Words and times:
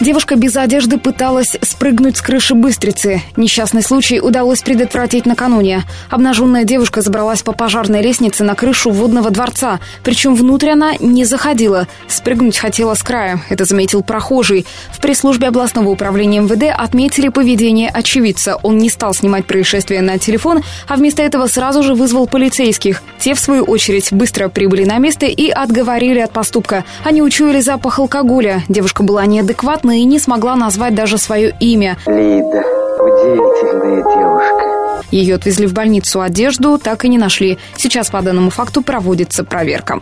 Девушка 0.00 0.36
без 0.36 0.56
одежды 0.56 0.96
пыталась 0.96 1.56
спрыгнуть 1.60 2.18
с 2.18 2.22
крыши 2.22 2.54
Быстрицы. 2.54 3.20
Несчастный 3.36 3.82
случай 3.82 4.20
удалось 4.20 4.62
предотвратить 4.62 5.26
накануне. 5.26 5.82
Обнаженная 6.08 6.62
девушка 6.62 7.00
забралась 7.00 7.42
по 7.42 7.50
пожарной 7.50 8.00
лестнице 8.00 8.44
на 8.44 8.54
крышу 8.54 8.90
водного 8.92 9.30
дворца. 9.30 9.80
Причем 10.04 10.36
внутрь 10.36 10.70
она 10.70 10.92
не 11.00 11.24
заходила. 11.24 11.88
Спрыгнуть 12.06 12.58
хотела 12.58 12.94
с 12.94 13.02
края. 13.02 13.42
Это 13.48 13.64
заметил 13.64 14.04
прохожий. 14.04 14.66
В 14.92 15.00
пресс-службе 15.00 15.48
областного 15.48 15.88
управления 15.88 16.42
МВД 16.42 16.72
отметили 16.78 17.28
поведение 17.28 17.88
очевидца. 17.88 18.54
Он 18.62 18.78
не 18.78 18.90
стал 18.90 19.14
снимать 19.14 19.46
происшествие 19.46 20.00
на 20.00 20.16
телефон, 20.18 20.62
а 20.86 20.94
вместо 20.94 21.24
этого 21.24 21.48
сразу 21.48 21.82
же 21.82 21.94
вызвал 21.94 22.28
полицейских. 22.28 23.02
Те, 23.18 23.34
в 23.34 23.40
свою 23.40 23.64
очередь, 23.64 24.12
быстро 24.12 24.48
прибыли 24.48 24.84
на 24.84 24.98
место 24.98 25.26
и 25.26 25.50
отговорили 25.50 26.20
от 26.20 26.30
поступка. 26.30 26.84
Они 27.04 27.20
учуяли 27.20 27.60
запах 27.60 27.98
алкоголя. 27.98 28.62
Девушка 28.68 29.02
была 29.02 29.26
неадекватна 29.26 29.87
и 29.90 30.04
не 30.04 30.18
смогла 30.18 30.56
назвать 30.56 30.94
даже 30.94 31.18
свое 31.18 31.54
имя. 31.60 31.96
Лида, 32.06 32.62
удивительная 33.00 34.02
девушка. 34.02 35.04
Ее 35.10 35.36
отвезли 35.36 35.66
в 35.66 35.72
больницу, 35.72 36.20
одежду 36.20 36.78
так 36.78 37.04
и 37.04 37.08
не 37.08 37.18
нашли. 37.18 37.58
Сейчас 37.76 38.10
по 38.10 38.20
данному 38.20 38.50
факту 38.50 38.82
проводится 38.82 39.44
проверка. 39.44 40.00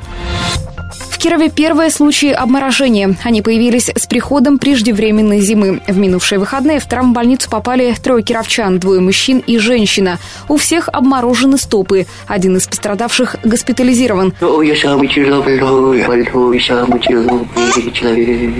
В 1.11 1.19
Кирове 1.19 1.49
первые 1.49 1.91
случаи 1.91 2.31
обморожения. 2.31 3.17
Они 3.25 3.41
появились 3.43 3.89
с 3.89 4.07
приходом 4.07 4.59
преждевременной 4.59 5.41
зимы. 5.41 5.81
В 5.87 5.97
минувшие 5.97 6.39
выходные 6.39 6.79
в 6.79 6.87
травмбольницу 6.87 7.49
попали 7.49 7.95
трое 8.03 8.23
кировчан, 8.23 8.79
двое 8.79 9.01
мужчин 9.01 9.39
и 9.39 9.59
женщина. 9.59 10.19
У 10.49 10.57
всех 10.57 10.89
обморожены 10.93 11.59
стопы. 11.59 12.07
Один 12.27 12.57
из 12.57 12.67
пострадавших 12.67 13.37
госпитализирован. 13.45 14.35
Я 14.41 14.77
самый 14.77 15.09
тяжелый, 15.09 15.59
больной, 15.59 16.61
самый 16.61 17.01
тяжелый 17.01 17.93
человек. 17.93 18.55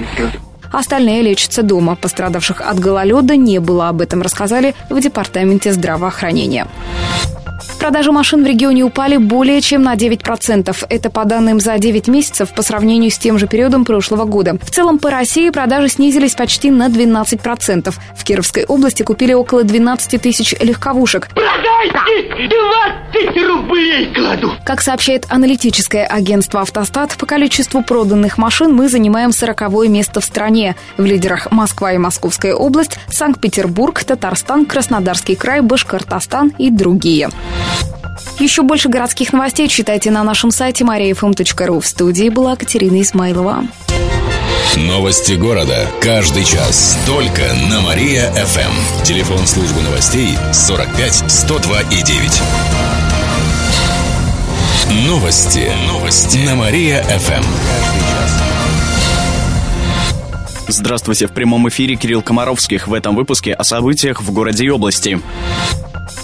Остальные 0.73 1.23
лечатся 1.23 1.63
дома. 1.63 1.97
Пострадавших 1.97 2.61
от 2.61 2.79
гололеда 2.79 3.37
не 3.37 3.59
было. 3.61 3.89
Об 3.89 4.01
этом 4.01 4.23
рассказали 4.23 4.75
в 4.91 5.01
Департаменте 5.01 5.73
здравоохранения. 5.73 6.67
Продажи 7.79 8.11
машин 8.11 8.43
в 8.43 8.47
регионе 8.47 8.83
упали 8.83 9.17
более 9.17 9.61
чем 9.61 9.83
на 9.83 9.95
9%. 9.95 10.87
Это 10.89 11.11
по 11.11 11.25
данным 11.25 11.61
за 11.61 11.79
9 11.79 12.09
месяцев 12.09 12.53
по 12.53 12.63
сравнению 12.63 13.11
с 13.11 13.19
тем 13.19 13.39
же 13.39 13.47
периодом 13.47 13.85
прошлого 13.85 14.25
года. 14.25 14.59
В 14.61 14.71
целом 14.71 14.99
по 14.99 15.11
России 15.11 15.51
продажи 15.51 15.89
снизились 15.89 16.35
почти 16.35 16.71
на 16.71 16.89
12%. 16.89 17.95
В 18.17 18.25
Кировской 18.25 18.65
области 18.65 19.03
купили 19.03 19.35
около 19.35 19.63
12 19.63 20.21
тысяч 20.21 20.55
легковушек. 20.61 21.29
Продайте 21.29 22.49
20 23.15 23.47
рублей 23.47 24.13
кладу. 24.13 24.53
Как 24.65 24.81
сообщает 24.81 25.27
аналитическое 25.29 26.07
агентство 26.07 26.63
«Автостат», 26.63 27.17
по 27.17 27.27
количеству 27.27 27.83
проданных 27.83 28.39
машин 28.39 28.75
мы 28.75 28.89
занимаем 28.89 29.33
40 29.33 29.89
место 29.89 30.21
в 30.21 30.25
стране. 30.25 30.77
В 30.97 31.05
лидерах 31.05 31.53
Москва 31.53 31.93
и 31.93 31.99
Московская 31.99 32.55
область, 32.55 32.99
Санкт-Петербург, 33.09 34.03
Татарстан, 34.03 34.67
Краснодарский 34.67 35.37
край, 35.37 35.61
Башкортостан 35.61 36.53
и 36.59 36.71
другие. 36.71 37.31
Еще 38.39 38.63
больше 38.63 38.89
городских 38.91 39.33
новостей 39.33 39.67
читайте 39.67 40.11
на 40.11 40.23
нашем 40.23 40.51
сайте 40.51 40.85
mariafm.ru. 40.85 41.81
В 41.81 41.87
студии 41.87 42.29
была 42.29 42.55
Катерина 42.57 43.01
Исмайлова. 43.01 43.65
Новости 44.77 45.33
города. 45.33 45.87
Каждый 46.03 46.45
час. 46.45 46.99
Только 47.07 47.43
на 47.71 47.81
Мария-ФМ. 47.81 49.05
Телефон 49.05 49.39
службы 49.47 49.81
новостей 49.81 50.37
45 50.53 51.25
102 51.33 51.81
и 51.81 52.03
9. 52.03 52.43
Новости. 55.07 55.71
Новости. 55.87 56.37
На 56.39 56.57
Мария-ФМ. 56.57 57.43
Здравствуйте, 60.69 61.27
в 61.27 61.33
прямом 61.33 61.69
эфире 61.71 61.97
Кирилл 61.97 62.21
Комаровских. 62.21 62.87
В 62.87 62.93
этом 62.93 63.17
выпуске 63.17 63.55
о 63.55 63.65
событиях 63.65 64.21
в 64.21 64.31
городе 64.31 64.67
и 64.67 64.69
области. 64.69 65.21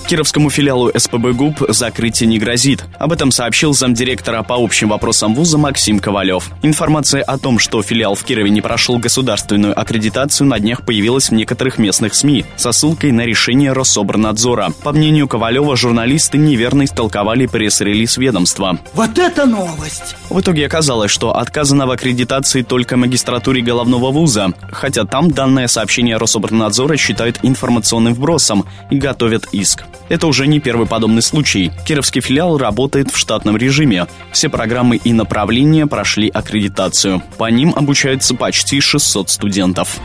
Кировскому 0.02 0.50
филиалу 0.50 0.90
СПБ 0.96 1.32
ГУП 1.32 1.64
закрытие 1.68 2.28
не 2.28 2.38
грозит. 2.38 2.84
Об 2.98 3.12
этом 3.12 3.30
сообщил 3.30 3.72
замдиректора 3.72 4.42
по 4.42 4.54
общим 4.54 4.90
вопросам 4.90 5.34
вуза 5.34 5.58
Максим 5.58 5.98
Ковалев. 5.98 6.50
Информация 6.62 7.22
о 7.22 7.38
том, 7.38 7.58
что 7.58 7.82
филиал 7.82 8.14
в 8.14 8.24
Кирове 8.24 8.50
не 8.50 8.60
прошел 8.60 8.98
государственную 8.98 9.78
аккредитацию, 9.78 10.46
на 10.46 10.58
днях 10.58 10.84
появилась 10.84 11.30
в 11.30 11.34
некоторых 11.34 11.78
местных 11.78 12.14
СМИ 12.14 12.44
со 12.56 12.72
ссылкой 12.72 13.12
на 13.12 13.22
решение 13.22 13.72
Рособорнадзора. 13.72 14.72
По 14.82 14.92
мнению 14.92 15.28
Ковалева, 15.28 15.76
журналисты 15.76 16.38
неверно 16.38 16.84
истолковали 16.84 17.46
пресс-релиз 17.46 18.16
ведомства. 18.16 18.78
Вот 18.94 19.18
это 19.18 19.46
новость! 19.46 20.16
В 20.28 20.40
итоге 20.40 20.66
оказалось, 20.66 21.10
что 21.10 21.36
отказано 21.36 21.86
в 21.86 21.90
аккредитации 21.90 22.62
только 22.62 22.96
магистратуре 22.96 23.62
головного 23.62 24.10
вуза, 24.10 24.52
хотя 24.70 25.04
там 25.04 25.30
данное 25.30 25.68
сообщение 25.68 26.16
Рособорнадзора 26.16 26.96
считают 26.96 27.40
информационным 27.42 28.14
вбросом 28.14 28.64
и 28.90 28.96
готовят 28.96 29.46
иск. 29.52 29.84
Это 30.08 30.26
уже 30.26 30.46
не 30.46 30.60
первый 30.60 30.86
подобный 30.86 31.22
случай. 31.22 31.72
Кировский 31.86 32.20
филиал 32.20 32.58
работает 32.58 33.10
в 33.10 33.16
штатном 33.16 33.56
режиме. 33.56 34.06
Все 34.32 34.48
программы 34.48 34.96
и 34.96 35.12
направления 35.12 35.86
прошли 35.86 36.28
аккредитацию. 36.28 37.22
По 37.38 37.50
ним 37.50 37.72
обучаются 37.74 38.34
почти 38.34 38.80
600 38.80 39.30
студентов. 39.30 39.98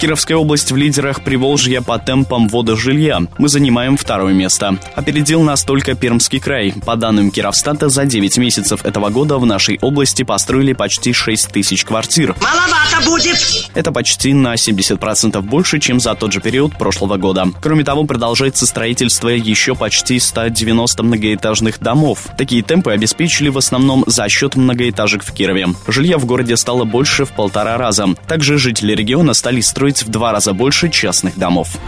Кировская 0.00 0.36
область 0.36 0.70
в 0.70 0.76
лидерах 0.76 1.24
Приволжья 1.24 1.80
по 1.80 1.98
темпам 1.98 2.46
ввода 2.46 2.76
жилья. 2.76 3.20
Мы 3.36 3.48
занимаем 3.48 3.96
второе 3.96 4.32
место. 4.32 4.78
Опередил 4.94 5.42
нас 5.42 5.64
только 5.64 5.94
Пермский 5.94 6.38
край. 6.38 6.72
По 6.86 6.94
данным 6.94 7.32
Кировстата, 7.32 7.88
за 7.88 8.04
9 8.04 8.38
месяцев 8.38 8.84
этого 8.84 9.08
года 9.08 9.38
в 9.38 9.46
нашей 9.46 9.76
области 9.82 10.22
построили 10.22 10.72
почти 10.72 11.12
6 11.12 11.48
тысяч 11.48 11.84
квартир. 11.84 12.36
Маловато 12.40 13.04
будет! 13.04 13.70
Это 13.74 13.90
почти 13.90 14.34
на 14.34 14.54
70% 14.54 15.40
больше, 15.40 15.80
чем 15.80 15.98
за 15.98 16.14
тот 16.14 16.32
же 16.32 16.40
период 16.40 16.78
прошлого 16.78 17.16
года. 17.16 17.48
Кроме 17.60 17.82
того, 17.82 18.04
продолжается 18.04 18.66
строительство 18.66 19.30
еще 19.30 19.74
почти 19.74 20.20
190 20.20 21.02
многоэтажных 21.02 21.80
домов. 21.80 22.28
Такие 22.38 22.62
темпы 22.62 22.92
обеспечили 22.92 23.48
в 23.48 23.58
основном 23.58 24.04
за 24.06 24.28
счет 24.28 24.54
многоэтажек 24.54 25.24
в 25.24 25.32
Кирове. 25.32 25.66
Жилья 25.88 26.18
в 26.18 26.24
городе 26.24 26.56
стало 26.56 26.84
больше 26.84 27.24
в 27.24 27.32
полтора 27.32 27.76
раза. 27.78 28.06
Также 28.28 28.58
жители 28.58 28.94
региона 28.94 29.34
стали 29.34 29.60
строить 29.60 29.77
в 30.02 30.08
два 30.08 30.32
раза 30.32 30.52
больше 30.52 30.88
частных 30.90 31.38
домов. 31.38 31.78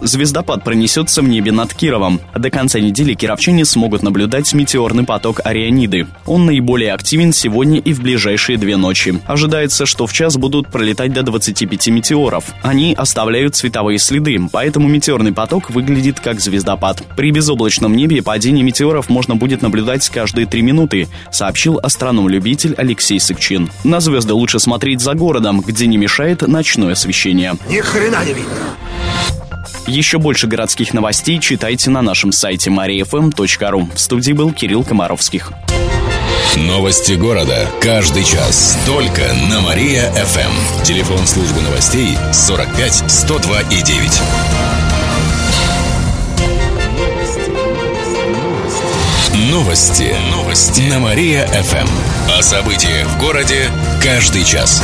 Звездопад 0.00 0.64
пронесется 0.64 1.22
в 1.22 1.28
небе 1.28 1.52
над 1.52 1.74
Кировом. 1.74 2.20
До 2.34 2.50
конца 2.50 2.80
недели 2.80 3.14
кировчане 3.14 3.64
смогут 3.64 4.02
наблюдать 4.02 4.52
метеорный 4.54 5.04
поток 5.04 5.40
Арианиды. 5.44 6.06
Он 6.26 6.46
наиболее 6.46 6.92
активен 6.92 7.32
сегодня 7.32 7.78
и 7.78 7.92
в 7.92 8.02
ближайшие 8.02 8.58
две 8.58 8.76
ночи. 8.76 9.20
Ожидается, 9.26 9.86
что 9.86 10.06
в 10.06 10.12
час 10.12 10.36
будут 10.36 10.68
пролетать 10.68 11.12
до 11.12 11.22
25 11.22 11.88
метеоров. 11.88 12.44
Они 12.62 12.94
оставляют 12.94 13.54
цветовые 13.54 13.98
следы, 13.98 14.40
поэтому 14.50 14.88
метеорный 14.88 15.32
поток 15.32 15.70
выглядит 15.70 16.20
как 16.20 16.40
звездопад. 16.40 17.02
При 17.16 17.30
безоблачном 17.30 17.94
небе 17.94 18.22
падение 18.22 18.64
метеоров 18.64 19.08
можно 19.08 19.36
будет 19.36 19.62
наблюдать 19.62 20.08
каждые 20.08 20.46
три 20.46 20.62
минуты, 20.62 21.08
сообщил 21.30 21.78
астроном-любитель 21.82 22.74
Алексей 22.76 23.20
Сыкчин. 23.20 23.70
На 23.84 24.00
звезды 24.00 24.34
лучше 24.34 24.58
смотреть 24.58 25.00
за 25.00 25.14
городом, 25.14 25.60
где 25.60 25.86
не 25.86 25.96
мешает 25.96 26.42
ночное 26.72 26.92
освещение. 26.92 27.54
Ни 27.68 27.80
хрена 27.80 28.24
не 28.24 28.32
видно! 28.32 28.76
Еще 29.86 30.18
больше 30.18 30.46
городских 30.46 30.94
новостей 30.94 31.38
читайте 31.38 31.90
на 31.90 32.00
нашем 32.00 32.32
сайте 32.32 32.70
mariafm.ru. 32.70 33.94
В 33.94 34.00
студии 34.00 34.32
был 34.32 34.52
Кирилл 34.52 34.82
Комаровских. 34.82 35.52
Новости 36.56 37.12
города. 37.12 37.68
Каждый 37.80 38.24
час. 38.24 38.78
Только 38.86 39.22
на 39.50 39.60
Мария-ФМ. 39.60 40.82
Телефон 40.82 41.26
службы 41.26 41.60
новостей 41.60 42.16
45 42.32 43.04
102 43.10 43.60
и 43.62 43.82
9. 43.82 44.22
Новости. 49.50 50.14
Новости. 50.30 50.82
На 50.82 51.00
Мария-ФМ. 51.00 51.88
О 52.38 52.42
событиях 52.42 53.08
в 53.08 53.20
городе 53.20 53.68
каждый 54.02 54.44
час. 54.44 54.82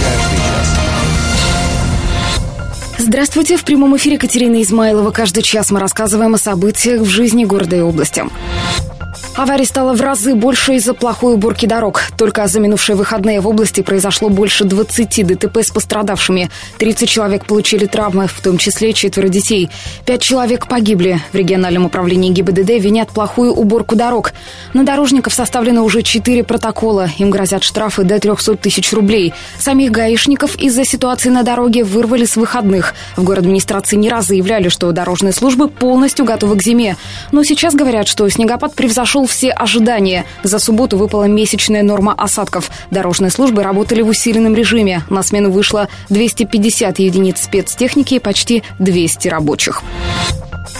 Здравствуйте. 3.00 3.56
В 3.56 3.65
прямом 3.65 3.97
эфире 3.97 4.19
Катерина 4.19 4.61
Измайлова. 4.61 5.12
Каждый 5.12 5.45
час 5.45 5.71
мы 5.71 5.79
рассказываем 5.79 6.35
о 6.35 6.39
событиях 6.39 7.03
в 7.03 7.06
жизни 7.06 7.45
города 7.45 7.77
и 7.77 7.81
области. 7.81 8.25
Аварий 9.38 9.67
стало 9.67 9.94
в 9.94 10.00
разы 10.00 10.35
больше 10.35 10.75
из-за 10.75 10.94
плохой 10.94 11.35
уборки 11.35 11.64
дорог. 11.64 12.02
Только 12.19 12.44
за 12.49 12.58
минувшие 12.58 12.96
выходные 12.96 13.40
в 13.40 13.46
области 13.46 13.82
произошло 13.82 14.31
больше 14.31 14.64
20 14.64 15.25
ДТП 15.25 15.58
с 15.58 15.70
пострадавшими. 15.70 16.50
30 16.79 17.08
человек 17.08 17.46
получили 17.46 17.87
травмы, 17.87 18.26
в 18.26 18.40
том 18.40 18.58
числе 18.58 18.93
четверо 18.93 19.29
детей. 19.29 19.70
Пять 20.05 20.23
человек 20.23 20.67
погибли. 20.67 21.20
В 21.31 21.37
региональном 21.37 21.85
управлении 21.85 22.32
ГИБДД 22.32 22.81
винят 22.81 23.11
плохую 23.11 23.52
уборку 23.52 23.94
дорог. 23.94 24.32
На 24.75 24.82
дорожников 24.82 25.32
составлено 25.32 25.84
уже 25.84 26.02
4 26.02 26.43
протокола. 26.43 27.08
Им 27.19 27.31
грозят 27.31 27.62
штрафы 27.62 28.02
до 28.02 28.19
300 28.19 28.56
тысяч 28.56 28.93
рублей. 28.93 29.34
Самих 29.61 29.93
гаишников 29.93 30.56
из-за 30.56 30.84
ситуации 30.84 31.29
на 31.29 31.44
дороге 31.44 31.84
вырвали 31.84 32.25
с 32.25 32.34
выходных. 32.34 32.93
В 33.17 33.23
город 33.23 33.44
администрации 33.44 33.94
не 33.94 34.08
раз 34.08 34.26
заявляли, 34.26 34.69
что 34.69 34.91
дорожные 34.91 35.32
службы 35.32 35.69
полностью 35.69 36.25
готовы 36.25 36.56
к 36.56 36.62
зиме. 36.64 36.96
Но 37.31 37.44
сейчас 37.44 37.76
говорят, 37.76 38.08
что 38.08 38.29
снегопад 38.29 38.75
превзошел 38.75 39.28
все 39.29 39.51
ожидания. 39.51 40.25
За 40.43 40.59
субботу 40.59 40.97
выпала 40.97 41.25
месячная 41.25 41.83
норма 41.83 42.15
осадков. 42.15 42.71
Дорожные 42.91 43.31
службы 43.31 43.63
работали 43.63 44.03
в 44.03 44.09
усиленном 44.09 44.55
режиме. 44.55 45.03
На 45.09 45.23
смену 45.23 45.51
вышло 45.51 45.89
250 46.09 46.99
единиц 46.99 47.43
спецтехники 47.43 48.15
и 48.15 48.19
почти 48.19 48.65
200 48.81 49.29
рабочих. 49.29 49.83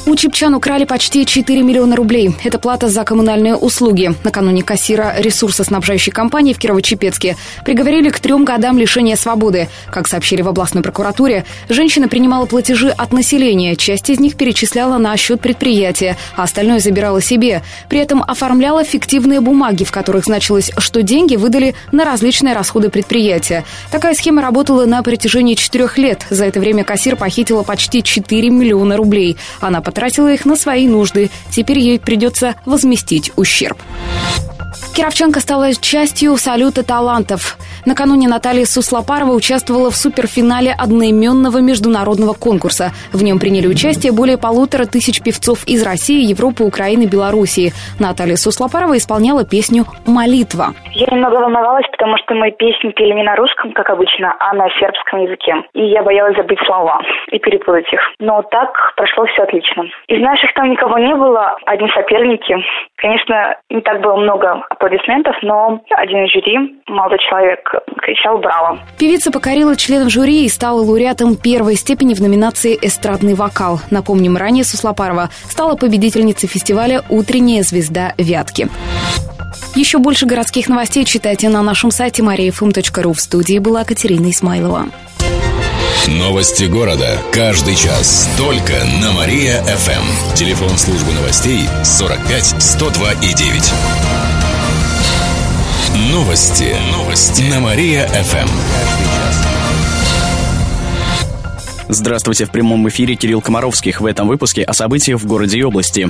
У 0.06 0.17
чепчан 0.17 0.55
украли 0.55 0.85
почти 0.85 1.26
4 1.26 1.62
миллиона 1.62 1.94
рублей. 1.94 2.35
Это 2.43 2.58
плата 2.58 2.88
за 2.88 3.05
коммунальные 3.05 3.56
услуги. 3.56 4.14
Накануне 4.25 4.62
кассира 4.62 5.14
ресурсоснабжающей 5.19 6.12
компании 6.12 6.55
в 6.55 6.58
Кирово-Чепецке 6.58 7.37
приговорили 7.64 8.08
к 8.08 8.19
трем 8.19 8.46
годам 8.46 8.79
лишения 8.79 9.17
свободы. 9.17 9.69
Как 9.90 10.08
сообщили 10.08 10.40
в 10.40 10.49
областной 10.49 10.82
прокуратуре, 10.82 11.44
женщина 11.69 12.08
принимала 12.08 12.46
платежи 12.46 12.88
от 12.88 13.12
населения. 13.12 13.76
Часть 13.76 14.08
из 14.08 14.19
них 14.19 14.37
перечисляла 14.37 14.96
на 14.96 15.17
счет 15.17 15.43
предприятия, 15.43 16.17
а 16.37 16.44
остальное 16.44 16.79
забирала 16.79 17.20
себе. 17.20 17.62
При 17.90 17.99
этом 17.99 18.23
оформляла 18.23 18.85
фиктивные 18.85 19.40
бумаги, 19.40 19.85
в 19.85 19.93
которых 19.93 20.25
значилось, 20.25 20.70
что 20.79 21.02
деньги 21.02 21.37
выдали 21.37 21.75
на 21.93 22.05
различные 22.05 22.55
расходы 22.55 22.88
предприятия. 22.88 23.64
Такая 23.90 24.14
схема 24.14 24.40
работала 24.40 24.87
на 24.87 25.02
протяжении 25.02 25.55
четырех 25.55 25.99
лет. 25.99 26.26
За 26.31 26.46
это 26.46 26.61
время 26.61 26.85
кассир 26.85 27.17
похитила 27.17 27.62
почти 27.62 28.02
4 28.02 28.49
миллиона 28.49 28.96
рублей. 28.96 29.37
Она 29.61 29.77
потратила 29.80 30.32
их 30.32 30.44
на 30.44 30.56
свои 30.56 30.86
нужды. 30.86 31.30
Теперь 31.50 31.78
ей 31.78 31.98
придется 31.98 32.56
возместить 32.64 33.32
ущерб. 33.36 33.78
Кировченко 34.94 35.40
стала 35.40 35.75
частью 35.75 36.36
салюта 36.36 36.82
талантов. 36.82 37.56
Накануне 37.86 38.28
Наталья 38.28 38.64
Суслопарова 38.64 39.32
участвовала 39.32 39.90
в 39.90 39.96
суперфинале 39.96 40.75
одноименного 40.76 41.58
международного 41.58 42.34
конкурса. 42.34 42.90
В 43.12 43.22
нем 43.22 43.38
приняли 43.38 43.66
участие 43.66 44.12
более 44.12 44.38
полутора 44.38 44.84
тысяч 44.84 45.22
певцов 45.22 45.64
из 45.66 45.84
России, 45.84 46.28
Европы, 46.28 46.64
Украины, 46.64 47.06
Белоруссии. 47.06 47.72
Наталья 48.00 48.36
Суслопарова 48.36 48.96
исполняла 48.96 49.44
песню 49.44 49.84
«Молитва». 50.06 50.75
Я 50.92 51.06
немного 51.10 51.36
волновалась, 51.36 51.86
потому 51.92 52.16
что 52.19 52.34
мои 52.34 52.50
песни 52.52 52.90
пели 52.90 53.14
не 53.14 53.22
на 53.22 53.36
русском, 53.36 53.72
как 53.72 53.90
обычно, 53.90 54.34
а 54.38 54.52
на 54.54 54.69
сербском 54.78 55.22
языке. 55.22 55.54
И 55.75 55.84
я 55.86 56.02
боялась 56.02 56.36
забыть 56.36 56.58
слова 56.66 57.00
и 57.30 57.38
перепутать 57.38 57.90
их. 57.92 58.00
Но 58.19 58.42
так 58.42 58.92
прошло 58.96 59.26
все 59.26 59.42
отлично. 59.42 59.84
Из 60.08 60.20
наших 60.20 60.52
там 60.54 60.70
никого 60.70 60.98
не 60.98 61.14
было, 61.14 61.56
одни 61.66 61.88
соперники. 61.94 62.56
Конечно, 62.96 63.56
не 63.70 63.80
так 63.80 64.00
было 64.00 64.16
много 64.16 64.62
аплодисментов, 64.70 65.36
но 65.42 65.80
один 65.90 66.26
жюри, 66.28 66.80
молодой 66.86 67.19
человек, 67.19 67.72
кричал 68.02 68.38
«Браво!». 68.38 68.80
Певица 68.98 69.30
покорила 69.30 69.76
членов 69.76 70.10
жюри 70.10 70.44
и 70.44 70.48
стала 70.48 70.80
лауреатом 70.80 71.36
первой 71.36 71.76
степени 71.76 72.14
в 72.14 72.20
номинации 72.20 72.78
«Эстрадный 72.80 73.34
вокал». 73.34 73.80
Напомним, 73.90 74.36
ранее 74.36 74.64
Суслопарова 74.64 75.30
стала 75.48 75.76
победительницей 75.76 76.48
фестиваля 76.48 77.02
«Утренняя 77.08 77.62
звезда 77.62 78.14
Вятки». 78.19 78.69
Еще 79.75 79.98
больше 79.98 80.26
городских 80.26 80.69
новостей 80.69 81.04
читайте 81.04 81.48
на 81.48 81.62
нашем 81.62 81.90
сайте 81.90 82.22
mariafm.ru. 82.22 83.12
В 83.12 83.20
студии 83.20 83.58
была 83.58 83.84
Катерина 83.84 84.30
Исмайлова. 84.30 84.86
Новости 86.08 86.64
города. 86.64 87.19
Каждый 87.32 87.75
час. 87.75 88.28
Только 88.38 88.72
на 89.02 89.12
Мария-ФМ. 89.12 90.34
Телефон 90.34 90.70
службы 90.70 91.12
новостей 91.12 91.69
45 91.84 92.62
102 92.62 93.12
и 93.22 93.34
9. 93.34 94.38
Новости. 96.12 96.75
Новости. 96.90 97.43
На 97.50 97.60
Мария-ФМ. 97.60 98.49
Здравствуйте, 101.88 102.46
в 102.46 102.50
прямом 102.50 102.88
эфире 102.88 103.14
Кирилл 103.14 103.43
Комаровских. 103.43 104.00
В 104.00 104.06
этом 104.06 104.26
выпуске 104.26 104.62
о 104.62 104.72
событиях 104.72 105.20
в 105.20 105.26
городе 105.26 105.58
и 105.58 105.62
области. 105.62 106.08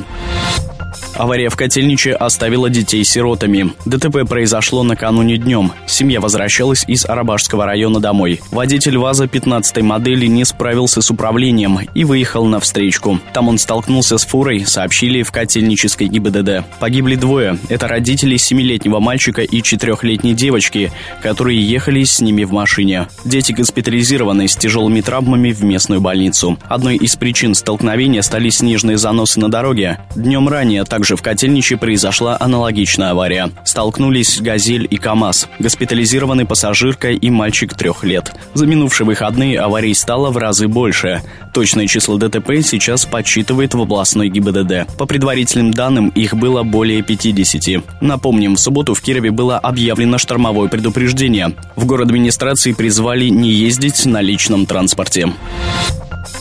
Авария 1.18 1.48
в 1.48 1.56
Котельниче 1.56 2.12
оставила 2.12 2.70
детей 2.70 3.02
сиротами. 3.02 3.72
ДТП 3.84 4.18
произошло 4.28 4.84
накануне 4.84 5.36
днем. 5.36 5.72
Семья 5.84 6.20
возвращалась 6.20 6.84
из 6.86 7.04
Арабашского 7.06 7.66
района 7.66 7.98
домой. 7.98 8.40
Водитель 8.52 8.98
ВАЗа 8.98 9.26
15 9.26 9.82
модели 9.82 10.26
не 10.26 10.44
справился 10.44 11.02
с 11.02 11.10
управлением 11.10 11.80
и 11.92 12.04
выехал 12.04 12.46
на 12.46 12.60
встречку. 12.60 13.18
Там 13.32 13.48
он 13.48 13.58
столкнулся 13.58 14.16
с 14.16 14.24
фурой, 14.24 14.64
сообщили 14.64 15.24
в 15.24 15.32
Котельнической 15.32 16.06
ГИБДД. 16.06 16.64
Погибли 16.78 17.16
двое. 17.16 17.58
Это 17.68 17.88
родители 17.88 18.36
семилетнего 18.36 19.00
мальчика 19.00 19.42
и 19.42 19.60
четырехлетней 19.60 20.34
девочки, 20.34 20.92
которые 21.20 21.60
ехали 21.60 22.04
с 22.04 22.20
ними 22.20 22.44
в 22.44 22.52
машине. 22.52 23.08
Дети 23.24 23.50
госпитализированы 23.50 24.46
с 24.46 24.54
тяжелыми 24.54 25.00
травмами 25.00 25.50
в 25.50 25.64
местную 25.64 26.00
больницу. 26.00 26.60
Одной 26.68 26.94
из 26.94 27.16
причин 27.16 27.56
столкновения 27.56 28.22
стали 28.22 28.50
снежные 28.50 28.98
заносы 28.98 29.40
на 29.40 29.50
дороге. 29.50 29.98
Днем 30.14 30.48
ранее 30.48 30.84
также 30.84 31.07
также 31.08 31.16
в 31.16 31.22
Котельниче 31.22 31.78
произошла 31.78 32.37
аналогичная 32.38 33.12
авария. 33.12 33.50
Столкнулись 33.64 34.43
«Газель» 34.43 34.87
и 34.90 34.99
КАМАЗ. 34.99 35.49
Госпитализированы 35.58 36.44
пассажирка 36.44 37.12
и 37.12 37.31
мальчик 37.31 37.75
трех 37.75 38.05
лет. 38.05 38.31
За 38.52 38.66
минувшие 38.66 39.06
выходные 39.06 39.58
аварий 39.58 39.94
стало 39.94 40.28
в 40.28 40.37
разы 40.37 40.69
больше. 40.69 41.22
Точное 41.55 41.87
число 41.87 42.19
ДТП 42.19 42.62
сейчас 42.62 43.06
подсчитывает 43.06 43.72
в 43.72 43.81
областной 43.81 44.28
ГИБДД. 44.28 44.99
По 44.99 45.06
предварительным 45.06 45.72
данным, 45.72 46.10
их 46.10 46.34
было 46.34 46.62
более 46.62 47.02
50. 47.02 48.02
Напомним, 48.02 48.56
в 48.56 48.61
субботу 48.61 48.93
в 48.93 49.00
Кирове 49.00 49.31
было 49.31 49.56
объявлено 49.56 50.19
штормовое 50.19 50.69
предупреждение. 50.69 51.54
В 51.75 51.87
город 51.87 52.08
администрации 52.08 52.72
призвали 52.75 53.28
не 53.28 53.50
ездить 53.50 54.04
на 54.04 54.20
личном 54.20 54.66
транспорте. 54.66 55.32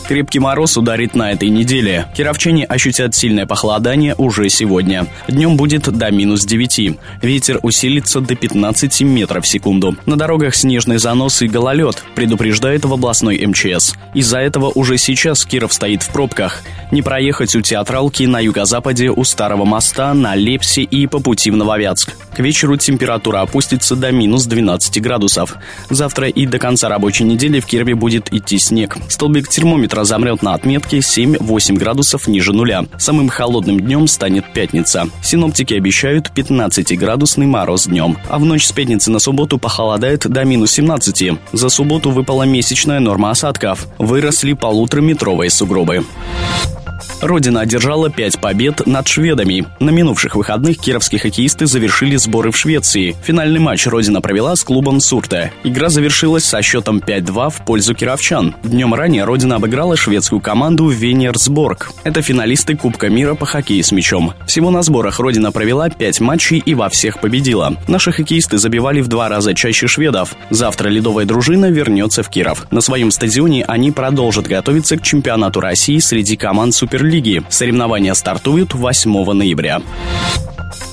Крепкий 0.07 0.39
мороз 0.39 0.77
ударит 0.77 1.15
на 1.15 1.33
этой 1.33 1.49
неделе. 1.49 2.05
Кировчане 2.15 2.63
ощутят 2.63 3.13
сильное 3.13 3.45
похолодание 3.45 4.15
уже 4.17 4.47
сегодня. 4.47 5.05
Днем 5.27 5.57
будет 5.57 5.91
до 5.91 6.09
минус 6.11 6.45
9. 6.45 6.97
Ветер 7.21 7.59
усилится 7.61 8.21
до 8.21 8.35
15 8.35 9.01
метров 9.01 9.43
в 9.43 9.47
секунду. 9.49 9.97
На 10.05 10.15
дорогах 10.15 10.55
снежный 10.55 10.97
занос 10.97 11.41
и 11.41 11.47
гололед, 11.49 12.01
предупреждает 12.15 12.85
в 12.85 12.93
областной 12.93 13.45
МЧС. 13.45 13.95
Из-за 14.13 14.39
этого 14.39 14.71
уже 14.73 14.97
сейчас 14.97 15.43
Киров 15.43 15.73
стоит 15.73 16.03
в 16.03 16.09
пробках. 16.13 16.63
Не 16.91 17.01
проехать 17.01 17.53
у 17.57 17.61
театралки 17.61 18.23
на 18.23 18.39
юго-западе 18.39 19.09
у 19.09 19.25
Старого 19.25 19.65
моста, 19.65 20.13
на 20.13 20.35
Лепсе 20.35 20.83
и 20.83 21.05
по 21.07 21.19
пути 21.19 21.51
в 21.51 21.57
Нововятск. 21.57 22.13
К 22.33 22.39
вечеру 22.39 22.77
температура 22.77 23.41
опустится 23.41 23.97
до 23.97 24.11
минус 24.11 24.45
12 24.45 25.01
градусов. 25.01 25.55
Завтра 25.89 26.29
и 26.29 26.45
до 26.45 26.59
конца 26.59 26.87
рабочей 26.87 27.25
недели 27.25 27.59
в 27.59 27.65
Кирове 27.65 27.95
будет 27.95 28.31
идти 28.31 28.57
снег. 28.57 28.95
Столбик 29.09 29.49
термометра 29.49 29.96
завтра 29.97 30.03
замрет 30.03 30.43
на 30.43 30.53
отметке 30.53 30.97
7-8 30.99 31.75
градусов 31.75 32.27
ниже 32.27 32.53
нуля. 32.53 32.85
Самым 32.97 33.29
холодным 33.29 33.79
днем 33.79 34.07
станет 34.07 34.53
пятница. 34.53 35.07
Синоптики 35.23 35.73
обещают 35.73 36.31
15-градусный 36.35 37.47
мороз 37.47 37.87
днем. 37.87 38.17
А 38.29 38.37
в 38.37 38.45
ночь 38.45 38.65
с 38.65 38.71
пятницы 38.71 39.09
на 39.09 39.19
субботу 39.19 39.57
похолодает 39.57 40.27
до 40.27 40.43
минус 40.43 40.71
17. 40.73 41.39
За 41.53 41.69
субботу 41.69 42.11
выпала 42.11 42.43
месячная 42.43 42.99
норма 42.99 43.31
осадков. 43.31 43.87
Выросли 43.97 44.53
полутораметровые 44.53 45.49
сугробы. 45.49 46.03
Родина 47.21 47.61
одержала 47.61 48.11
пять 48.11 48.39
побед 48.39 48.85
над 48.85 49.07
шведами. 49.07 49.65
На 49.79 49.89
минувших 49.89 50.35
выходных 50.35 50.77
кировские 50.77 51.19
хоккеисты 51.19 51.65
завершили 51.65 52.15
сборы 52.15 52.51
в 52.51 52.57
Швеции. 52.57 53.15
Финальный 53.23 53.59
матч 53.59 53.87
Родина 53.87 54.21
провела 54.21 54.55
с 54.55 54.63
клубом 54.63 54.99
Сурте. 54.99 55.51
Игра 55.63 55.89
завершилась 55.89 56.45
со 56.45 56.61
счетом 56.61 56.99
5-2 56.99 57.49
в 57.49 57.65
пользу 57.65 57.95
кировчан. 57.95 58.55
Днем 58.63 58.93
ранее 58.93 59.23
Родина 59.23 59.55
обыграла 59.55 59.97
шведскую 59.97 60.41
команду 60.41 60.89
Венерсборг. 60.89 61.91
Это 62.03 62.21
финалисты 62.21 62.75
Кубка 62.75 63.09
мира 63.09 63.33
по 63.33 63.47
хоккею 63.47 63.83
с 63.83 63.91
мячом. 63.91 64.33
Всего 64.45 64.69
на 64.69 64.83
сборах 64.83 65.19
Родина 65.19 65.51
провела 65.51 65.89
5 65.89 66.19
матчей 66.19 66.59
и 66.59 66.75
во 66.75 66.87
всех 66.89 67.19
победила. 67.19 67.77
Наши 67.87 68.11
хоккеисты 68.11 68.59
забивали 68.59 69.01
в 69.01 69.07
два 69.07 69.27
раза 69.27 69.55
чаще 69.55 69.87
шведов. 69.87 70.35
Завтра 70.51 70.89
ледовая 70.89 71.25
дружина 71.25 71.71
вернется 71.71 72.21
в 72.21 72.29
Киров. 72.29 72.67
На 72.69 72.81
своем 72.81 73.09
стадионе 73.09 73.65
они 73.65 73.91
продолжат 73.91 74.45
готовиться 74.45 74.97
к 74.97 75.01
чемпионату 75.01 75.61
России 75.61 75.97
среди 75.97 76.37
команд 76.37 76.75
Суперлиги 76.75 77.06
премьер-лиги. 77.07 77.43
Соревнования 77.49 78.13
стартуют 78.13 78.73
8 78.73 79.31
ноября. 79.33 79.81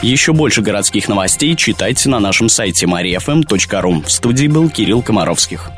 Еще 0.03 0.33
больше 0.33 0.63
городских 0.63 1.09
новостей 1.09 1.57
читайте 1.57 2.09
на 2.09 2.21
нашем 2.21 2.49
сайте 2.49 2.87
mariafm.ru. 2.87 4.05
В 4.07 4.11
студии 4.11 4.47
был 4.47 4.71
Кирилл 4.71 5.03
Комаровских. 5.03 5.71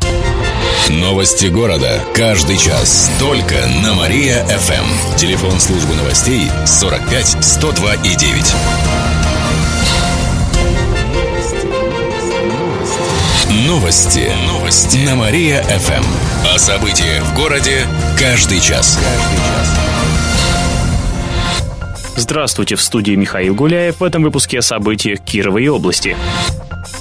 Новости 0.89 1.47
города. 1.47 2.01
Каждый 2.15 2.59
час. 2.59 3.11
Только 3.19 3.55
на 3.83 3.95
Мария-ФМ. 3.95 5.17
Телефон 5.17 5.59
службы 5.59 5.95
новостей 5.95 6.49
45 6.67 7.45
102 7.45 7.95
и 7.95 8.17
9. 8.17 8.55
Новости. 13.67 14.31
Новости. 14.47 14.99
На 14.99 15.17
Мария-ФМ. 15.17 16.05
О 16.55 16.59
событиях 16.59 17.25
в 17.25 17.35
городе 17.35 17.87
каждый 18.19 18.61
час. 18.61 18.99
Каждый 19.03 19.37
час. 19.37 20.06
Здравствуйте, 22.17 22.77
в 22.77 22.81
студии 22.81 23.13
Михаил 23.13 23.55
Гуляев. 23.55 24.01
В 24.01 24.05
этом 24.05 24.23
выпуске 24.23 24.61
о 24.61 24.63
событиях 24.63 25.21
Кировой 25.21 25.69
области. 25.69 26.17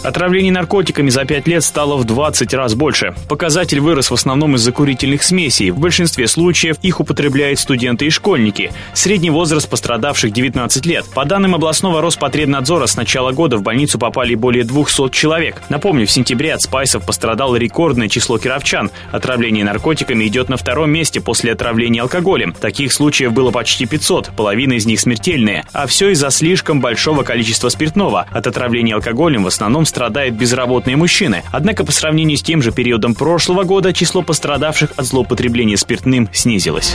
Отравлений 0.05 0.51
наркотиками 0.51 1.09
за 1.09 1.25
5 1.25 1.47
лет 1.47 1.63
стало 1.63 1.97
в 1.97 2.03
20 2.03 2.53
раз 2.53 2.75
больше. 2.75 3.15
Показатель 3.27 3.79
вырос 3.79 4.11
в 4.11 4.13
основном 4.13 4.53
из-за 4.53 4.71
курительных 4.71 5.23
смесей. 5.23 5.71
В 5.71 5.79
большинстве 5.79 6.27
случаев 6.27 6.77
их 6.83 6.99
употребляют 6.99 7.57
студенты 7.57 8.05
и 8.05 8.11
школьники. 8.11 8.71
Средний 8.93 9.31
возраст 9.31 9.67
пострадавших 9.67 10.31
19 10.31 10.85
лет. 10.85 11.05
По 11.15 11.25
данным 11.25 11.55
областного 11.55 12.01
Роспотребнадзора, 12.01 12.85
с 12.85 12.95
начала 12.97 13.31
года 13.31 13.57
в 13.57 13.63
больницу 13.63 13.97
попали 13.97 14.35
более 14.35 14.63
200 14.63 15.09
человек. 15.09 15.63
Напомню, 15.69 16.05
в 16.05 16.11
сентябре 16.11 16.53
от 16.53 16.61
спайсов 16.61 17.03
пострадало 17.03 17.55
рекордное 17.55 18.07
число 18.07 18.37
кировчан. 18.37 18.91
Отравление 19.11 19.65
наркотиками 19.65 20.25
идет 20.25 20.49
на 20.49 20.57
втором 20.57 20.91
месте 20.91 21.19
после 21.19 21.53
отравления 21.53 22.03
алкоголем. 22.03 22.53
Таких 22.53 22.93
случаев 22.93 23.33
было 23.33 23.49
почти 23.49 23.87
500, 23.87 24.33
половина 24.37 24.73
из 24.73 24.85
них 24.85 24.99
смертельные. 24.99 25.65
А 25.73 25.87
все 25.87 26.09
из-за 26.09 26.29
слишком 26.29 26.79
большого 26.79 27.23
количества 27.23 27.69
спиртного. 27.69 28.27
От 28.29 28.45
отравления 28.45 28.93
алкоголем 28.93 29.43
в 29.43 29.47
основном 29.47 29.87
страдают 29.95 30.35
безработные 30.35 30.97
мужчины. 30.97 31.43
Однако 31.53 31.85
по 31.85 31.91
сравнению 31.93 32.37
с 32.37 32.43
тем 32.43 32.61
же 32.61 32.73
периодом 32.73 33.15
прошлого 33.15 33.63
года 33.63 33.93
число 33.93 34.23
пострадавших 34.23 34.91
от 34.97 35.05
злоупотребления 35.05 35.77
спиртным 35.77 36.27
снизилось. 36.33 36.93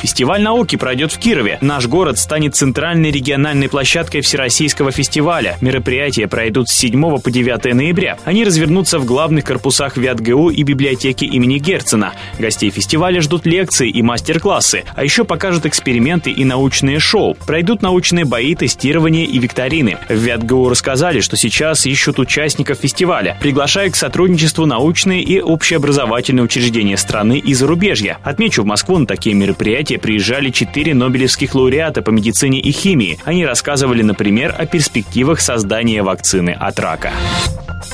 Фестиваль 0.00 0.42
науки 0.42 0.76
пройдет 0.76 1.12
в 1.12 1.18
Кирове. 1.18 1.58
Наш 1.60 1.86
город 1.86 2.18
станет 2.18 2.54
центральной 2.54 3.10
региональной 3.10 3.68
площадкой 3.68 4.20
Всероссийского 4.20 4.90
фестиваля. 4.92 5.56
Мероприятия 5.60 6.26
пройдут 6.28 6.68
с 6.68 6.72
7 6.72 7.18
по 7.18 7.30
9 7.30 7.74
ноября. 7.74 8.18
Они 8.24 8.44
развернутся 8.44 8.98
в 8.98 9.04
главных 9.04 9.44
корпусах 9.44 9.96
ВятГУ 9.96 10.50
и 10.50 10.62
библиотеки 10.62 11.24
имени 11.24 11.58
Герцена. 11.58 12.14
Гостей 12.38 12.70
фестиваля 12.70 13.20
ждут 13.20 13.46
лекции 13.46 13.90
и 13.90 14.02
мастер-классы, 14.02 14.84
а 14.94 15.04
еще 15.04 15.24
покажут 15.24 15.66
эксперименты 15.66 16.30
и 16.30 16.44
научные 16.44 16.98
шоу. 16.98 17.34
Пройдут 17.46 17.82
научные 17.82 18.24
бои, 18.24 18.54
тестирование 18.54 19.24
и 19.24 19.38
викторины. 19.38 19.98
В 20.08 20.14
ВятГУ 20.14 20.68
рассказали, 20.68 21.20
что 21.20 21.36
сейчас 21.36 21.86
ищут 22.06 22.20
участников 22.20 22.78
фестиваля, 22.78 23.36
приглашая 23.40 23.90
к 23.90 23.96
сотрудничеству 23.96 24.64
научные 24.64 25.22
и 25.22 25.40
общеобразовательные 25.40 26.44
учреждения 26.44 26.96
страны 26.96 27.38
и 27.38 27.52
зарубежья. 27.52 28.18
Отмечу, 28.22 28.62
в 28.62 28.66
Москву 28.66 28.98
на 28.98 29.06
такие 29.06 29.34
мероприятия 29.34 29.98
приезжали 29.98 30.50
четыре 30.50 30.94
нобелевских 30.94 31.54
лауреата 31.56 32.02
по 32.02 32.10
медицине 32.10 32.60
и 32.60 32.70
химии. 32.70 33.18
Они 33.24 33.44
рассказывали, 33.44 34.02
например, 34.02 34.54
о 34.56 34.66
перспективах 34.66 35.40
создания 35.40 36.04
вакцины 36.04 36.50
от 36.50 36.78
рака. 36.78 37.10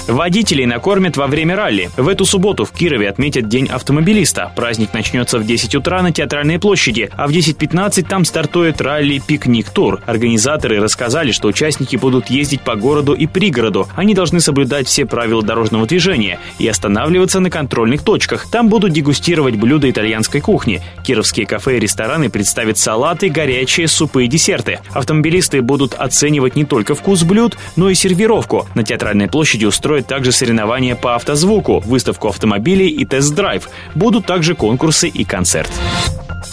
Водителей 0.09 0.67
накормят 0.67 1.17
во 1.17 1.27
время 1.27 1.57
ралли. 1.57 1.91
В 1.97 2.09
эту 2.09 2.25
субботу 2.25 2.65
в 2.65 2.73
Кирове 2.73 3.09
отметят 3.09 3.49
День 3.49 3.67
автомобилиста. 3.67 4.53
Праздник 4.57 4.93
начнется 4.93 5.39
в 5.39 5.47
10 5.47 5.75
утра 5.75 6.03
на 6.03 6.13
Театральной 6.13 6.59
площади, 6.59 7.11
а 7.17 7.27
в 7.27 7.31
10.15 7.31 8.07
там 8.09 8.25
стартует 8.25 8.81
ралли 8.81 9.23
«Пикник 9.25 9.71
Тур». 9.71 10.01
Организаторы 10.07 10.81
рассказали, 10.81 11.33
что 11.33 11.49
участники 11.49 11.97
будут 11.97 12.31
ездить 12.31 12.63
по 12.63 12.77
городу 12.77 13.13
и 13.15 13.27
пригороду. 13.27 13.89
Они 13.95 14.15
должны 14.15 14.41
соблюдать 14.41 14.87
все 14.87 15.07
правила 15.07 15.43
дорожного 15.43 15.87
движения 15.87 16.39
и 16.59 16.67
останавливаться 16.67 17.41
на 17.41 17.51
контрольных 17.51 18.03
точках. 18.03 18.51
Там 18.51 18.69
будут 18.69 18.93
дегустировать 18.93 19.57
блюда 19.57 19.91
итальянской 19.91 20.41
кухни. 20.41 20.83
Кировские 21.05 21.47
кафе 21.47 21.77
и 21.77 21.81
рестораны 21.81 22.31
представят 22.31 22.79
салаты, 22.79 23.29
горячие, 23.29 23.89
супы 23.89 24.25
и 24.25 24.29
десерты. 24.29 24.81
Автомобилисты 24.93 25.63
будут 25.63 25.95
оценивать 25.95 26.57
не 26.57 26.65
только 26.65 26.95
вкус 26.95 27.23
блюд, 27.23 27.57
но 27.77 27.89
и 27.91 27.95
сервировку. 27.95 28.69
На 28.75 28.83
Театральной 28.83 29.29
площади 29.29 29.65
устроит 29.73 30.07
также 30.07 30.33
соревнования 30.33 30.95
по 30.95 31.15
автозвуку, 31.15 31.81
выставку 31.81 32.29
автомобилей 32.29 32.89
и 32.89 33.07
тест-драйв. 33.07 33.71
Будут 33.95 34.27
также 34.27 34.55
конкурсы 34.55 35.09
и 35.09 35.25
концерт. 35.25 35.71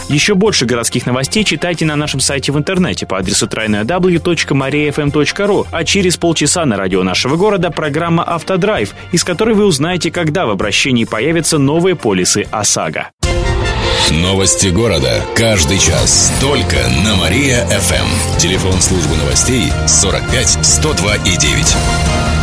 Еще 0.08 0.36
больше 0.36 0.66
городских 0.66 1.06
новостей 1.06 1.44
читайте 1.44 1.84
на 1.86 1.98
нашем 1.98 2.22
сайте 2.22 2.52
в 2.52 2.58
интернете 2.58 3.06
по 3.06 3.18
адресу 3.18 3.46
www.mariafm.ru, 3.46 5.68
а 5.72 5.84
через 5.84 6.18
полчаса 6.18 6.66
на 6.66 6.78
радио 6.78 7.04
нашего 7.04 7.36
города 7.36 7.72
программа 7.72 8.24
«Автодрайв», 8.24 8.94
из 9.12 9.24
которой 9.24 9.54
вы 9.54 9.66
узнаете, 9.66 10.12
когда 10.12 10.46
в 10.46 10.52
обращении 10.52 11.04
появятся 11.04 11.58
новые 11.58 11.96
полисы 11.96 12.48
ОСАГО. 12.50 13.10
Новости 14.12 14.68
города. 14.68 15.22
Каждый 15.36 15.78
час. 15.78 16.34
Только 16.42 16.78
на 17.06 17.16
Мария-ФМ. 17.16 18.40
Телефон 18.40 18.82
службы 18.82 19.16
новостей 19.18 19.72
45 19.88 20.66
102 20.66 21.16
и 21.18 21.38
9. 21.38 22.39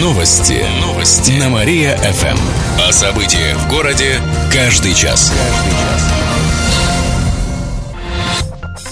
Новости. 0.00 0.66
Новости. 0.80 1.30
На 1.38 1.48
Мария-ФМ. 1.48 2.36
О 2.80 2.90
событиях 2.90 3.56
в 3.58 3.70
городе 3.70 4.20
каждый 4.52 4.92
час. 4.92 5.32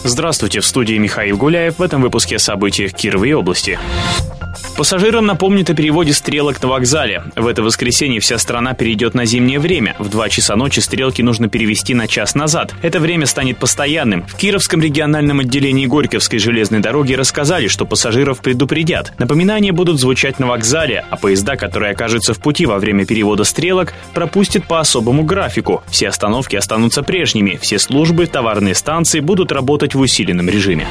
Здравствуйте, 0.05 0.61
в 0.61 0.67
студии 0.67 0.95
Михаил 0.95 1.37
Гуляев 1.37 1.79
в 1.79 1.83
этом 1.83 2.03
выпуске 2.03 2.37
о 2.37 2.39
событиях 2.39 2.93
Кировой 2.93 3.33
области. 3.33 3.81
Пассажирам 4.77 5.27
напомнит 5.27 5.69
о 5.69 5.75
переводе 5.75 6.13
стрелок 6.15 6.63
на 6.63 6.69
вокзале. 6.69 7.25
В 7.37 7.47
это 7.47 7.63
воскресенье 7.63 8.21
вся 8.21 8.39
страна 8.39 8.73
перейдет 8.73 9.15
на 9.15 9.27
зимнее 9.27 9.61
время. 9.61 9.95
В 9.99 10.09
2 10.09 10.29
часа 10.31 10.57
ночи 10.57 10.81
стрелки 10.81 11.21
нужно 11.21 11.49
перевести 11.49 11.95
на 11.95 12.09
час 12.09 12.35
назад. 12.35 12.75
Это 12.81 12.99
время 12.99 13.27
станет 13.27 13.59
постоянным. 13.59 14.25
В 14.27 14.35
Кировском 14.35 14.81
региональном 14.81 15.41
отделении 15.41 15.87
Горьковской 15.87 16.39
железной 16.39 16.81
дороги 16.81 17.13
рассказали, 17.13 17.69
что 17.69 17.85
пассажиров 17.85 18.41
предупредят. 18.41 19.13
Напоминания 19.19 19.73
будут 19.73 20.01
звучать 20.01 20.39
на 20.39 20.47
вокзале, 20.47 21.05
а 21.11 21.17
поезда, 21.17 21.57
которые 21.57 21.93
окажутся 21.93 22.33
в 22.33 22.41
пути 22.41 22.65
во 22.65 22.79
время 22.79 23.05
перевода 23.05 23.45
стрелок, 23.45 23.93
пропустят 24.15 24.67
по 24.67 24.81
особому 24.81 25.23
графику. 25.23 25.83
Все 25.91 26.09
остановки 26.09 26.57
останутся 26.57 27.03
прежними. 27.03 27.59
Все 27.61 27.79
службы, 27.79 28.27
товарные 28.27 28.75
станции 28.75 29.21
будут 29.21 29.53
работать 29.53 29.95
в 29.95 30.01
усиленном 30.01 30.49
режиме. 30.49 30.89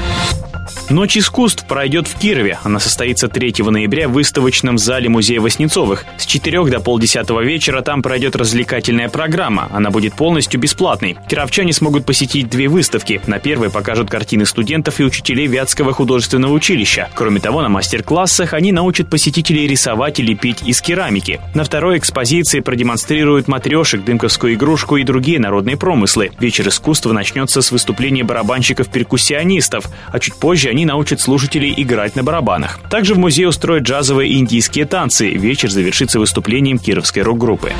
Ночь 0.89 1.17
искусств 1.17 1.65
пройдет 1.65 2.07
в 2.07 2.19
Кирове. 2.19 2.59
Она 2.63 2.79
состоится 2.79 3.29
3 3.29 3.53
ноября 3.71 4.07
в 4.07 4.11
выставочном 4.11 4.77
зале 4.77 5.09
Музея 5.09 5.41
Воснецовых. 5.41 6.05
С 6.17 6.25
4 6.25 6.65
до 6.65 6.79
полдесятого 6.79 7.41
вечера 7.41 7.81
там 7.81 8.01
пройдет 8.01 8.35
развлекательная 8.35 9.09
программа. 9.09 9.69
Она 9.71 9.89
будет 9.89 10.13
полностью 10.13 10.59
бесплатной. 10.59 11.17
Кировчане 11.27 11.73
смогут 11.73 12.05
посетить 12.05 12.49
две 12.49 12.67
выставки. 12.67 13.21
На 13.27 13.39
первой 13.39 13.69
покажут 13.69 14.09
картины 14.09 14.45
студентов 14.45 14.99
и 14.99 15.03
учителей 15.03 15.47
Вятского 15.47 15.93
художественного 15.93 16.53
училища. 16.53 17.09
Кроме 17.15 17.39
того, 17.39 17.61
на 17.61 17.69
мастер-классах 17.69 18.53
они 18.53 18.71
научат 18.71 19.09
посетителей 19.09 19.67
рисовать 19.67 20.19
и 20.19 20.23
лепить 20.23 20.61
из 20.63 20.81
керамики. 20.81 21.39
На 21.53 21.63
второй 21.63 21.97
экспозиции 21.97 22.59
продемонстрируют 22.59 23.47
матрешек, 23.47 24.03
дымковскую 24.03 24.53
игрушку 24.53 24.97
и 24.97 25.03
другие 25.03 25.39
народные 25.39 25.77
промыслы. 25.77 26.31
Вечер 26.39 26.67
искусства 26.67 27.13
начнется 27.13 27.61
с 27.61 27.71
выступления 27.71 28.23
барабанщиков-перкуссионистов, 28.23 29.85
а 30.11 30.19
чуть 30.19 30.35
позже 30.35 30.69
они 30.69 30.85
научат 30.85 31.21
слушателей 31.21 31.73
играть 31.77 32.15
на 32.15 32.23
барабанах. 32.23 32.79
Также 32.89 33.13
в 33.13 33.17
музее 33.17 33.47
устроят 33.61 33.83
джазовые 33.83 34.39
индийские 34.39 34.85
танцы. 34.85 35.29
Вечер 35.29 35.69
завершится 35.69 36.17
выступлением 36.17 36.79
кировской 36.79 37.21
рок-группы. 37.21 37.73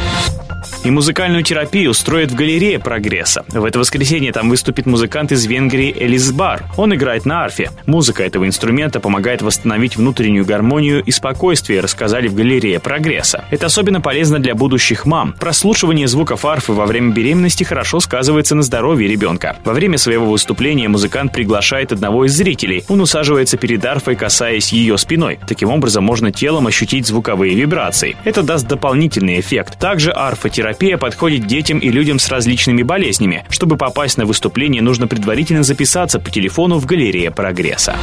И 0.84 0.90
музыкальную 0.90 1.44
терапию 1.44 1.92
устроит 1.92 2.32
в 2.32 2.36
галерее 2.36 2.80
«Прогресса». 2.80 3.46
В 3.50 3.66
это 3.66 3.78
воскресенье 3.78 4.32
там 4.32 4.50
выступит 4.50 4.88
музыкант 4.88 5.32
из 5.32 5.46
Венгрии 5.46 5.96
Элис 5.96 6.32
Бар. 6.32 6.64
Он 6.76 6.96
играет 6.96 7.24
на 7.24 7.44
арфе. 7.44 7.70
Музыка 7.86 8.24
этого 8.24 8.48
инструмента 8.48 9.00
помогает 9.00 9.44
восстановить 9.44 9.96
внутреннюю 9.96 10.44
гармонию 10.44 11.04
и 11.04 11.12
спокойствие, 11.12 11.82
рассказали 11.82 12.28
в 12.28 12.34
галерее 12.34 12.80
«Прогресса». 12.80 13.46
Это 13.52 13.68
особенно 13.68 14.02
полезно 14.02 14.40
для 14.40 14.56
будущих 14.56 15.06
мам. 15.06 15.36
Прослушивание 15.40 16.08
звуков 16.08 16.46
арфы 16.46 16.74
во 16.74 16.88
время 16.88 17.14
беременности 17.14 17.64
хорошо 17.64 18.00
сказывается 18.00 18.56
на 18.56 18.64
здоровье 18.64 19.08
ребенка. 19.08 19.58
Во 19.64 19.74
время 19.74 20.00
своего 20.00 20.26
выступления 20.26 20.88
музыкант 20.88 21.32
приглашает 21.32 21.92
одного 21.92 22.26
из 22.26 22.34
зрителей. 22.34 22.84
Он 22.88 23.02
усаживается 23.02 23.58
перед 23.58 23.86
арфой, 23.86 24.16
касаясь 24.16 24.74
ее 24.74 24.98
спиной. 24.98 25.38
Таким 25.48 25.70
образом, 25.70 26.04
можно 26.04 26.32
телом 26.32 26.66
ощутить 26.66 27.06
звуковые 27.06 27.54
вибрации. 27.54 28.16
Это 28.24 28.42
даст 28.42 28.68
дополнительный 28.68 29.40
эффект. 29.40 29.78
Также 29.78 30.10
арфотерапия 30.12 30.71
Терапия 30.72 30.98
подходит 30.98 31.48
детям 31.48 31.80
и 31.80 31.90
людям 31.90 32.18
с 32.18 32.30
различными 32.30 32.82
болезнями. 32.82 33.44
Чтобы 33.50 33.76
попасть 33.76 34.18
на 34.18 34.26
выступление, 34.26 34.82
нужно 34.82 35.06
предварительно 35.06 35.64
записаться 35.64 36.18
по 36.18 36.32
телефону 36.32 36.78
в 36.78 36.86
галерее 36.86 37.30
прогресса. 37.30 37.98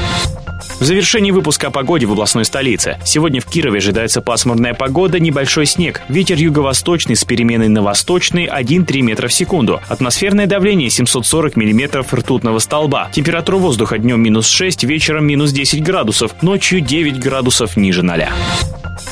В 0.78 0.84
завершении 0.84 1.30
выпуска 1.30 1.68
о 1.68 1.70
погоде 1.70 2.04
в 2.04 2.12
областной 2.12 2.44
столице. 2.44 2.98
Сегодня 3.06 3.40
в 3.40 3.46
Кирове 3.46 3.78
ожидается 3.78 4.20
пасмурная 4.20 4.74
погода, 4.74 5.18
небольшой 5.18 5.64
снег. 5.64 6.02
Ветер 6.10 6.36
юго-восточный 6.36 7.16
с 7.16 7.24
переменой 7.24 7.68
на 7.68 7.80
восточный 7.80 8.46
1-3 8.46 9.00
метра 9.00 9.28
в 9.28 9.32
секунду. 9.32 9.80
Атмосферное 9.88 10.46
давление 10.46 10.90
740 10.90 11.56
миллиметров 11.56 12.12
ртутного 12.12 12.58
столба. 12.58 13.08
Температура 13.12 13.56
воздуха 13.56 13.96
днем 13.96 14.22
минус 14.22 14.46
6, 14.46 14.84
вечером 14.84 15.26
минус 15.26 15.52
10 15.52 15.82
градусов, 15.82 16.42
ночью 16.42 16.82
9 16.82 17.18
градусов 17.18 17.78
ниже 17.78 18.02
0. 18.02 18.26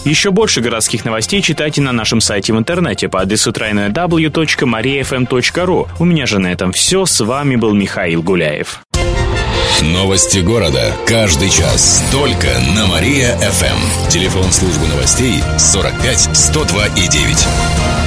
Еще 0.05 0.31
больше 0.31 0.61
городских 0.61 1.05
новостей 1.05 1.43
читайте 1.43 1.81
на 1.81 1.91
нашем 1.93 2.21
сайте 2.21 2.53
в 2.53 2.59
интернете 2.59 3.09
по 3.09 3.21
адресу 3.21 3.51
www.mariafm.ru. 3.51 5.89
У 5.99 6.05
меня 6.05 6.27
же 6.27 6.39
на 6.39 6.53
этом 6.53 6.73
все. 6.73 7.07
С 7.07 7.21
вами 7.21 7.57
был 7.57 7.75
Михаил 7.75 8.23
Гуляев. 8.23 8.83
Новости 9.83 10.39
города. 10.39 10.95
Каждый 11.07 11.51
час. 11.51 12.03
Только 12.11 12.49
на 12.75 12.87
Мария-ФМ. 12.87 14.09
Телефон 14.09 14.51
службы 14.51 14.87
новостей 14.87 15.43
45 15.59 16.35
102 16.35 16.87
и 16.87 17.09
9. 17.09 18.06